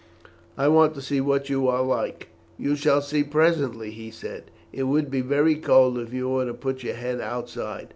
"I 0.57 0.67
want 0.67 0.95
to 0.95 1.01
see 1.03 1.21
what 1.21 1.47
you 1.47 1.67
are 1.67 1.83
like." 1.83 2.29
"You 2.57 2.75
shall 2.75 3.03
see 3.03 3.23
presently," 3.23 3.91
he 3.91 4.09
said. 4.09 4.49
"It 4.73 4.85
would 4.85 5.11
be 5.11 5.21
very 5.21 5.53
cold 5.57 5.99
if 5.99 6.11
you 6.11 6.27
were 6.27 6.45
to 6.47 6.55
put 6.55 6.81
your 6.81 6.95
head 6.95 7.21
outside. 7.21 7.87